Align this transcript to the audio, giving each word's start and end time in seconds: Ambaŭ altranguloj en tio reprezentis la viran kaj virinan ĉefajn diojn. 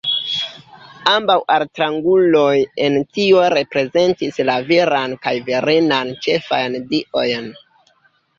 Ambaŭ 1.09 1.35
altranguloj 1.55 2.55
en 2.85 2.97
tio 3.17 3.43
reprezentis 3.55 4.41
la 4.51 4.57
viran 4.71 5.15
kaj 5.27 5.35
virinan 5.51 6.11
ĉefajn 6.27 6.81
diojn. 6.95 7.49